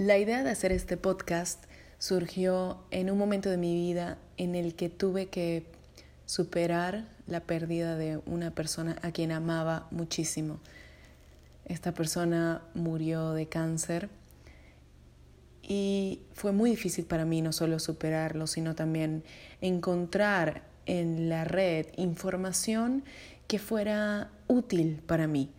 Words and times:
La 0.00 0.16
idea 0.16 0.42
de 0.42 0.48
hacer 0.48 0.72
este 0.72 0.96
podcast 0.96 1.62
surgió 1.98 2.78
en 2.90 3.10
un 3.10 3.18
momento 3.18 3.50
de 3.50 3.58
mi 3.58 3.74
vida 3.74 4.16
en 4.38 4.54
el 4.54 4.74
que 4.74 4.88
tuve 4.88 5.26
que 5.26 5.66
superar 6.24 7.06
la 7.26 7.40
pérdida 7.40 7.96
de 7.96 8.18
una 8.24 8.50
persona 8.50 8.96
a 9.02 9.12
quien 9.12 9.30
amaba 9.30 9.88
muchísimo. 9.90 10.58
Esta 11.66 11.92
persona 11.92 12.62
murió 12.72 13.32
de 13.32 13.50
cáncer 13.50 14.08
y 15.62 16.22
fue 16.32 16.52
muy 16.52 16.70
difícil 16.70 17.04
para 17.04 17.26
mí 17.26 17.42
no 17.42 17.52
solo 17.52 17.78
superarlo, 17.78 18.46
sino 18.46 18.74
también 18.74 19.22
encontrar 19.60 20.62
en 20.86 21.28
la 21.28 21.44
red 21.44 21.88
información 21.98 23.04
que 23.48 23.58
fuera 23.58 24.30
útil 24.48 25.02
para 25.06 25.26
mí. 25.26 25.50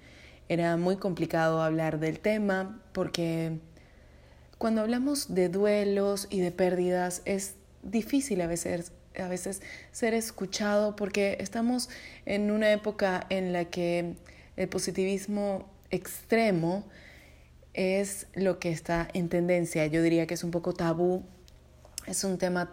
Era 0.49 0.77
muy 0.77 0.97
complicado 0.97 1.61
hablar 1.61 1.99
del 1.99 2.19
tema 2.19 2.81
porque 2.91 3.59
cuando 4.61 4.81
hablamos 4.81 5.33
de 5.33 5.49
duelos 5.49 6.27
y 6.29 6.39
de 6.39 6.51
pérdidas 6.51 7.23
es 7.25 7.55
difícil 7.81 8.41
a 8.41 8.45
veces, 8.45 8.91
a 9.17 9.27
veces 9.27 9.59
ser 9.91 10.13
escuchado 10.13 10.95
porque 10.95 11.37
estamos 11.39 11.89
en 12.27 12.51
una 12.51 12.71
época 12.71 13.25
en 13.31 13.53
la 13.53 13.65
que 13.65 14.13
el 14.57 14.69
positivismo 14.69 15.67
extremo 15.89 16.87
es 17.73 18.27
lo 18.35 18.59
que 18.59 18.69
está 18.69 19.07
en 19.15 19.29
tendencia. 19.29 19.87
Yo 19.87 20.03
diría 20.03 20.27
que 20.27 20.35
es 20.35 20.43
un 20.43 20.51
poco 20.51 20.73
tabú, 20.73 21.23
es 22.05 22.23
un 22.23 22.37
tema 22.37 22.71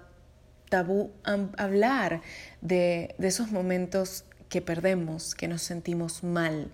tabú 0.69 1.11
hablar 1.57 2.21
de, 2.61 3.15
de 3.17 3.29
esos 3.29 3.51
momentos 3.51 4.27
que 4.51 4.61
perdemos, 4.61 5.35
que 5.35 5.49
nos 5.49 5.63
sentimos 5.63 6.23
mal, 6.23 6.71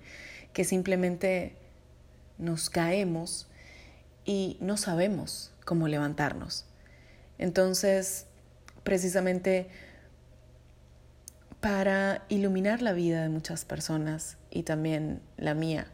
que 0.53 0.65
simplemente 0.65 1.55
nos 2.37 2.69
caemos 2.69 3.47
y 4.25 4.57
no 4.61 4.77
sabemos 4.77 5.53
cómo 5.65 5.89
levantarnos. 5.89 6.67
Entonces, 7.39 8.27
precisamente 8.83 9.69
para 11.61 12.25
iluminar 12.29 12.83
la 12.83 12.93
vida 12.93 13.23
de 13.23 13.31
muchas 13.31 13.65
personas 13.65 14.37
y 14.51 14.65
también 14.65 15.23
la 15.39 15.55
mía 15.55 15.87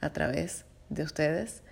a 0.00 0.14
través 0.14 0.64
de 0.88 1.02
ustedes, 1.02 1.62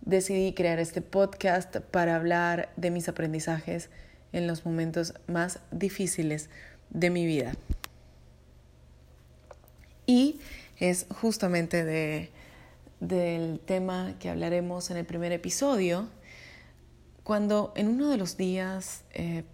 decidí 0.00 0.54
crear 0.54 0.78
este 0.78 1.02
podcast 1.02 1.76
para 1.76 2.16
hablar 2.16 2.70
de 2.76 2.90
mis 2.90 3.08
aprendizajes 3.08 3.90
en 4.32 4.46
los 4.46 4.64
momentos 4.64 5.14
más 5.26 5.60
difíciles 5.70 6.48
de 6.88 7.10
mi 7.10 7.26
vida. 7.26 7.52
Y 10.06 10.40
es 10.78 11.06
justamente 11.10 11.84
de 11.84 12.30
del 13.00 13.60
tema 13.60 14.14
que 14.18 14.28
hablaremos 14.28 14.90
en 14.90 14.98
el 14.98 15.06
primer 15.06 15.32
episodio, 15.32 16.08
cuando 17.24 17.72
en 17.76 17.88
uno 17.88 18.08
de 18.10 18.18
los 18.18 18.36
días 18.36 19.04
eh, 19.12 19.44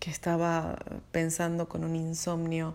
que 0.00 0.10
estaba 0.10 0.76
pensando 1.12 1.68
con 1.68 1.84
un 1.84 1.94
insomnio 1.94 2.74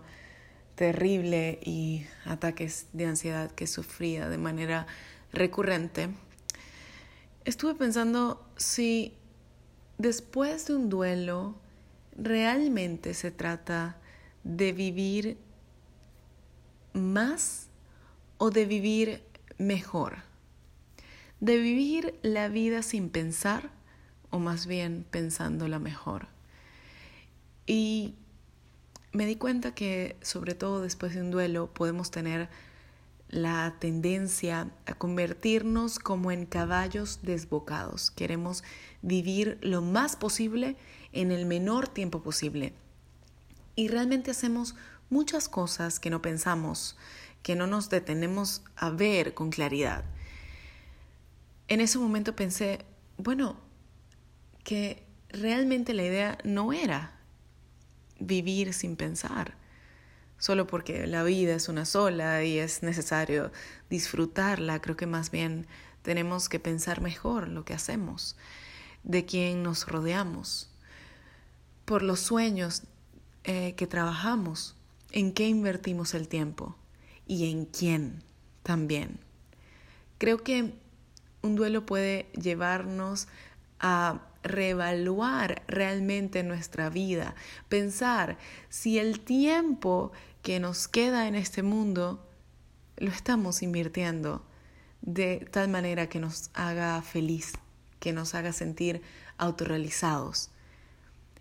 terrible 0.74 1.60
y 1.62 2.06
ataques 2.24 2.86
de 2.92 3.06
ansiedad 3.06 3.50
que 3.50 3.66
sufría 3.66 4.28
de 4.28 4.38
manera 4.38 4.86
recurrente, 5.32 6.08
estuve 7.44 7.74
pensando 7.74 8.44
si 8.56 9.14
después 9.98 10.66
de 10.66 10.76
un 10.76 10.88
duelo 10.88 11.54
realmente 12.16 13.14
se 13.14 13.30
trata 13.30 13.96
de 14.44 14.72
vivir 14.72 15.38
más 16.94 17.68
o 18.38 18.50
de 18.50 18.64
vivir 18.64 19.22
mejor, 19.58 20.18
de 21.40 21.58
vivir 21.58 22.18
la 22.22 22.48
vida 22.48 22.82
sin 22.82 23.10
pensar 23.10 23.70
o 24.30 24.38
más 24.38 24.66
bien 24.66 25.04
pensándola 25.10 25.78
mejor. 25.78 26.28
Y 27.66 28.14
me 29.12 29.26
di 29.26 29.36
cuenta 29.36 29.74
que 29.74 30.16
sobre 30.22 30.54
todo 30.54 30.80
después 30.80 31.14
de 31.14 31.20
un 31.20 31.30
duelo 31.30 31.72
podemos 31.72 32.10
tener 32.10 32.48
la 33.28 33.76
tendencia 33.78 34.70
a 34.86 34.94
convertirnos 34.94 35.98
como 35.98 36.30
en 36.30 36.44
caballos 36.44 37.20
desbocados. 37.22 38.10
Queremos 38.10 38.62
vivir 39.00 39.58
lo 39.62 39.80
más 39.80 40.16
posible 40.16 40.76
en 41.12 41.30
el 41.30 41.46
menor 41.46 41.88
tiempo 41.88 42.22
posible. 42.22 42.74
Y 43.74 43.88
realmente 43.88 44.30
hacemos 44.30 44.74
muchas 45.08 45.48
cosas 45.48 45.98
que 45.98 46.10
no 46.10 46.20
pensamos 46.20 46.96
que 47.42 47.56
no 47.56 47.66
nos 47.66 47.90
detenemos 47.90 48.62
a 48.76 48.90
ver 48.90 49.34
con 49.34 49.50
claridad. 49.50 50.04
En 51.68 51.80
ese 51.80 51.98
momento 51.98 52.36
pensé, 52.36 52.84
bueno, 53.16 53.56
que 54.64 55.04
realmente 55.28 55.94
la 55.94 56.04
idea 56.04 56.38
no 56.44 56.72
era 56.72 57.18
vivir 58.18 58.72
sin 58.74 58.96
pensar, 58.96 59.56
solo 60.38 60.66
porque 60.66 61.06
la 61.06 61.24
vida 61.24 61.54
es 61.54 61.68
una 61.68 61.84
sola 61.84 62.44
y 62.44 62.58
es 62.58 62.82
necesario 62.82 63.50
disfrutarla, 63.90 64.80
creo 64.80 64.96
que 64.96 65.06
más 65.06 65.30
bien 65.30 65.66
tenemos 66.02 66.48
que 66.48 66.60
pensar 66.60 67.00
mejor 67.00 67.48
lo 67.48 67.64
que 67.64 67.74
hacemos, 67.74 68.36
de 69.02 69.24
quién 69.24 69.62
nos 69.62 69.86
rodeamos, 69.86 70.70
por 71.84 72.02
los 72.02 72.20
sueños 72.20 72.82
eh, 73.44 73.74
que 73.76 73.88
trabajamos, 73.88 74.76
en 75.10 75.32
qué 75.32 75.48
invertimos 75.48 76.14
el 76.14 76.28
tiempo 76.28 76.76
y 77.26 77.50
en 77.50 77.66
quién 77.66 78.22
también. 78.62 79.18
Creo 80.18 80.42
que 80.42 80.74
un 81.42 81.56
duelo 81.56 81.84
puede 81.84 82.30
llevarnos 82.32 83.28
a 83.80 84.22
reevaluar 84.42 85.62
realmente 85.68 86.42
nuestra 86.42 86.90
vida, 86.90 87.34
pensar 87.68 88.38
si 88.68 88.98
el 88.98 89.20
tiempo 89.20 90.12
que 90.42 90.60
nos 90.60 90.88
queda 90.88 91.28
en 91.28 91.34
este 91.34 91.62
mundo 91.62 92.26
lo 92.96 93.10
estamos 93.10 93.62
invirtiendo 93.62 94.44
de 95.00 95.48
tal 95.50 95.68
manera 95.68 96.08
que 96.08 96.20
nos 96.20 96.50
haga 96.54 97.00
feliz, 97.02 97.52
que 97.98 98.12
nos 98.12 98.34
haga 98.34 98.52
sentir 98.52 99.02
autorrealizados. 99.38 100.50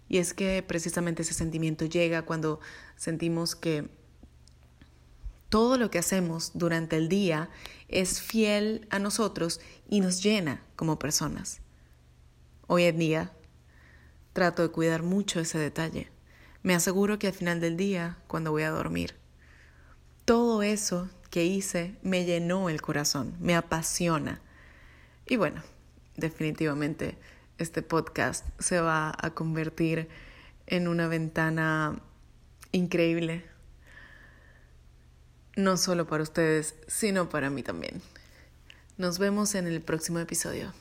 Y 0.09 0.17
es 0.17 0.33
que 0.33 0.63
precisamente 0.63 1.21
ese 1.21 1.33
sentimiento 1.33 1.85
llega 1.85 2.23
cuando 2.23 2.59
sentimos 2.97 3.55
que 3.55 3.89
todo 5.51 5.77
lo 5.77 5.91
que 5.91 5.99
hacemos 5.99 6.51
durante 6.53 6.95
el 6.95 7.09
día 7.09 7.49
es 7.89 8.21
fiel 8.21 8.87
a 8.89 8.99
nosotros 8.99 9.59
y 9.89 9.99
nos 9.99 10.23
llena 10.23 10.63
como 10.77 10.97
personas. 10.97 11.59
Hoy 12.67 12.83
en 12.85 12.97
día 12.97 13.33
trato 14.31 14.61
de 14.61 14.69
cuidar 14.69 15.03
mucho 15.03 15.41
ese 15.41 15.59
detalle. 15.59 16.09
Me 16.63 16.73
aseguro 16.73 17.19
que 17.19 17.27
al 17.27 17.33
final 17.33 17.59
del 17.59 17.75
día, 17.75 18.17
cuando 18.27 18.51
voy 18.51 18.63
a 18.63 18.69
dormir, 18.69 19.15
todo 20.23 20.63
eso 20.63 21.09
que 21.29 21.43
hice 21.43 21.97
me 22.01 22.23
llenó 22.23 22.69
el 22.69 22.81
corazón, 22.81 23.35
me 23.41 23.53
apasiona. 23.53 24.39
Y 25.27 25.35
bueno, 25.35 25.61
definitivamente 26.15 27.17
este 27.57 27.81
podcast 27.81 28.45
se 28.57 28.79
va 28.79 29.13
a 29.21 29.31
convertir 29.31 30.07
en 30.65 30.87
una 30.87 31.09
ventana 31.09 32.01
increíble 32.71 33.50
no 35.55 35.77
solo 35.77 36.07
para 36.07 36.23
ustedes, 36.23 36.75
sino 36.87 37.29
para 37.29 37.49
mí 37.49 37.63
también. 37.63 38.01
Nos 38.97 39.19
vemos 39.19 39.55
en 39.55 39.67
el 39.67 39.81
próximo 39.81 40.19
episodio. 40.19 40.73